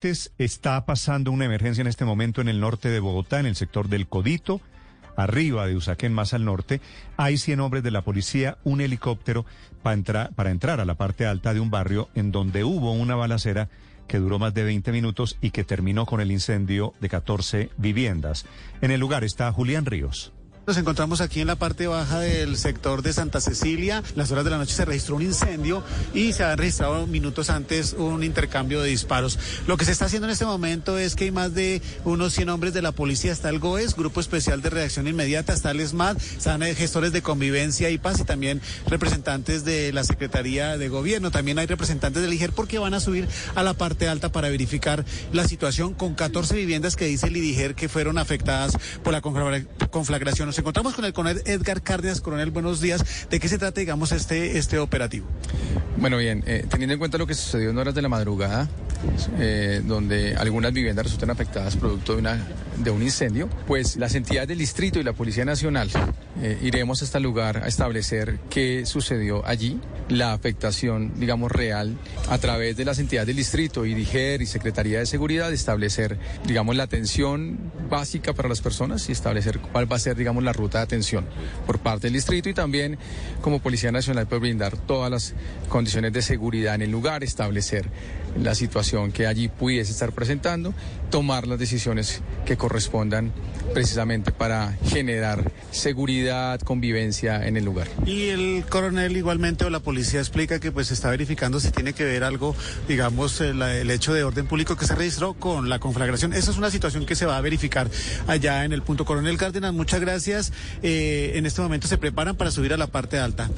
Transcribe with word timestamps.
Está 0.00 0.86
pasando 0.86 1.32
una 1.32 1.46
emergencia 1.46 1.80
en 1.80 1.88
este 1.88 2.04
momento 2.04 2.40
en 2.40 2.46
el 2.46 2.60
norte 2.60 2.88
de 2.88 3.00
Bogotá, 3.00 3.40
en 3.40 3.46
el 3.46 3.56
sector 3.56 3.88
del 3.88 4.06
Codito, 4.06 4.60
arriba 5.16 5.66
de 5.66 5.74
Usaquén, 5.74 6.12
más 6.12 6.34
al 6.34 6.44
norte. 6.44 6.80
Hay 7.16 7.36
100 7.36 7.58
hombres 7.58 7.82
de 7.82 7.90
la 7.90 8.02
policía, 8.02 8.58
un 8.62 8.80
helicóptero 8.80 9.44
para 9.82 9.94
entrar, 9.94 10.32
para 10.36 10.52
entrar 10.52 10.78
a 10.78 10.84
la 10.84 10.94
parte 10.94 11.26
alta 11.26 11.52
de 11.52 11.58
un 11.58 11.70
barrio 11.70 12.10
en 12.14 12.30
donde 12.30 12.62
hubo 12.62 12.92
una 12.92 13.16
balacera 13.16 13.70
que 14.06 14.18
duró 14.18 14.38
más 14.38 14.54
de 14.54 14.62
20 14.62 14.92
minutos 14.92 15.36
y 15.40 15.50
que 15.50 15.64
terminó 15.64 16.06
con 16.06 16.20
el 16.20 16.30
incendio 16.30 16.92
de 17.00 17.08
14 17.08 17.70
viviendas. 17.76 18.46
En 18.80 18.92
el 18.92 19.00
lugar 19.00 19.24
está 19.24 19.50
Julián 19.50 19.84
Ríos. 19.84 20.32
Nos 20.68 20.76
encontramos 20.76 21.22
aquí 21.22 21.40
en 21.40 21.46
la 21.46 21.56
parte 21.56 21.86
baja 21.86 22.20
del 22.20 22.58
sector 22.58 23.00
de 23.00 23.14
Santa 23.14 23.40
Cecilia. 23.40 24.02
Las 24.16 24.30
horas 24.32 24.44
de 24.44 24.50
la 24.50 24.58
noche 24.58 24.74
se 24.74 24.84
registró 24.84 25.16
un 25.16 25.22
incendio 25.22 25.82
y 26.12 26.34
se 26.34 26.44
han 26.44 26.58
registrado 26.58 27.06
minutos 27.06 27.48
antes 27.48 27.94
un 27.94 28.22
intercambio 28.22 28.82
de 28.82 28.90
disparos. 28.90 29.38
Lo 29.66 29.78
que 29.78 29.86
se 29.86 29.92
está 29.92 30.04
haciendo 30.04 30.26
en 30.26 30.32
este 30.32 30.44
momento 30.44 30.98
es 30.98 31.16
que 31.16 31.24
hay 31.24 31.30
más 31.30 31.54
de 31.54 31.80
unos 32.04 32.34
100 32.34 32.50
hombres 32.50 32.74
de 32.74 32.82
la 32.82 32.92
policía. 32.92 33.32
Está 33.32 33.48
el 33.48 33.60
GOES, 33.60 33.96
Grupo 33.96 34.20
Especial 34.20 34.60
de 34.60 34.68
Reacción 34.68 35.08
Inmediata, 35.08 35.54
está 35.54 35.70
el 35.70 35.80
SMAT, 35.80 36.20
están 36.20 36.60
gestores 36.60 37.12
de 37.12 37.22
convivencia 37.22 37.88
y 37.88 37.96
paz 37.96 38.20
y 38.20 38.24
también 38.24 38.60
representantes 38.88 39.64
de 39.64 39.94
la 39.94 40.04
Secretaría 40.04 40.76
de 40.76 40.90
Gobierno. 40.90 41.30
También 41.30 41.58
hay 41.58 41.66
representantes 41.66 42.20
del 42.20 42.34
IGER 42.34 42.52
porque 42.52 42.78
van 42.78 42.92
a 42.92 43.00
subir 43.00 43.26
a 43.54 43.62
la 43.62 43.72
parte 43.72 44.06
alta 44.06 44.32
para 44.32 44.50
verificar 44.50 45.06
la 45.32 45.48
situación 45.48 45.94
con 45.94 46.14
14 46.14 46.54
viviendas 46.56 46.94
que 46.94 47.06
dice 47.06 47.28
el 47.28 47.38
IGER 47.38 47.74
que 47.74 47.88
fueron 47.88 48.18
afectadas 48.18 48.76
por 49.02 49.14
la 49.14 49.22
conflagración 49.22 50.57
encontramos 50.58 50.94
con 50.94 51.04
el 51.04 51.12
coronel 51.12 51.42
Edgar 51.46 51.82
Cárdenas. 51.82 52.20
Coronel, 52.20 52.50
buenos 52.50 52.80
días. 52.80 53.28
¿De 53.30 53.40
qué 53.40 53.48
se 53.48 53.58
trata, 53.58 53.80
digamos, 53.80 54.12
este, 54.12 54.58
este 54.58 54.78
operativo? 54.78 55.26
Bueno, 55.96 56.16
bien, 56.18 56.44
eh, 56.46 56.66
teniendo 56.68 56.92
en 56.94 56.98
cuenta 56.98 57.18
lo 57.18 57.26
que 57.26 57.34
sucedió 57.34 57.70
en 57.70 57.78
horas 57.78 57.94
de 57.94 58.02
la 58.02 58.08
madrugada, 58.08 58.68
eh, 59.38 59.82
donde 59.84 60.34
algunas 60.36 60.72
viviendas 60.72 61.06
resultan 61.06 61.30
afectadas 61.30 61.76
producto 61.76 62.14
de, 62.14 62.18
una, 62.18 62.46
de 62.76 62.90
un 62.90 63.02
incendio, 63.02 63.48
pues 63.66 63.96
las 63.96 64.14
entidades 64.14 64.48
del 64.48 64.58
distrito 64.58 64.98
y 64.98 65.04
la 65.04 65.12
Policía 65.12 65.44
Nacional 65.44 65.90
eh, 66.42 66.58
iremos 66.62 67.02
a 67.02 67.04
este 67.04 67.20
lugar 67.20 67.62
a 67.64 67.68
establecer 67.68 68.38
qué 68.50 68.86
sucedió 68.86 69.46
allí, 69.46 69.80
la 70.08 70.32
afectación, 70.32 71.12
digamos, 71.20 71.52
real, 71.52 71.96
a 72.28 72.38
través 72.38 72.76
de 72.76 72.84
las 72.84 72.98
entidades 72.98 73.26
del 73.26 73.36
distrito 73.36 73.84
y 73.84 73.94
DIGER 73.94 74.42
y 74.42 74.46
Secretaría 74.46 74.98
de 74.98 75.06
Seguridad, 75.06 75.52
establecer, 75.52 76.18
digamos, 76.46 76.76
la 76.76 76.84
atención 76.84 77.58
básica 77.90 78.32
para 78.32 78.48
las 78.48 78.60
personas 78.60 79.08
y 79.08 79.12
establecer 79.12 79.58
cuál 79.58 79.90
va 79.90 79.96
a 79.96 80.00
ser, 80.00 80.16
digamos, 80.16 80.42
la 80.42 80.52
ruta 80.52 80.78
de 80.78 80.84
atención 80.84 81.26
por 81.66 81.78
parte 81.78 82.06
del 82.06 82.14
distrito 82.14 82.48
y 82.48 82.54
también 82.54 82.98
como 83.42 83.60
Policía 83.60 83.92
Nacional 83.92 84.26
por 84.26 84.40
brindar 84.40 84.76
todas 84.76 85.10
las 85.10 85.34
condiciones 85.68 86.12
de 86.12 86.22
seguridad 86.22 86.74
en 86.74 86.82
el 86.82 86.90
lugar, 86.90 87.22
establecer 87.22 87.88
la 88.36 88.54
situación 88.54 88.87
que 89.12 89.26
allí 89.26 89.48
pudiese 89.48 89.92
estar 89.92 90.12
presentando, 90.12 90.72
tomar 91.10 91.46
las 91.46 91.58
decisiones 91.58 92.22
que 92.46 92.56
correspondan 92.56 93.32
precisamente 93.74 94.32
para 94.32 94.72
generar 94.84 95.52
seguridad, 95.70 96.60
convivencia 96.60 97.46
en 97.46 97.56
el 97.56 97.64
lugar. 97.64 97.86
Y 98.06 98.28
el 98.28 98.64
coronel 98.68 99.16
igualmente 99.16 99.64
o 99.64 99.70
la 99.70 99.80
policía 99.80 100.20
explica 100.20 100.58
que 100.58 100.72
pues 100.72 100.90
está 100.90 101.10
verificando 101.10 101.60
si 101.60 101.70
tiene 101.70 101.92
que 101.92 102.04
ver 102.04 102.24
algo, 102.24 102.56
digamos, 102.88 103.40
el, 103.40 103.60
el 103.60 103.90
hecho 103.90 104.14
de 104.14 104.24
orden 104.24 104.46
público 104.46 104.76
que 104.76 104.86
se 104.86 104.94
registró 104.94 105.34
con 105.34 105.68
la 105.68 105.78
conflagración. 105.78 106.32
Esa 106.32 106.50
es 106.50 106.56
una 106.56 106.70
situación 106.70 107.04
que 107.04 107.14
se 107.14 107.26
va 107.26 107.36
a 107.36 107.40
verificar 107.40 107.90
allá 108.26 108.64
en 108.64 108.72
el 108.72 108.82
punto. 108.82 109.04
Coronel 109.04 109.36
Cárdenas, 109.36 109.74
muchas 109.74 110.00
gracias. 110.00 110.52
Eh, 110.82 111.32
en 111.34 111.46
este 111.46 111.60
momento 111.60 111.88
se 111.88 111.98
preparan 111.98 112.36
para 112.36 112.50
subir 112.50 112.72
a 112.72 112.76
la 112.76 112.86
parte 112.86 113.18
alta. 113.18 113.50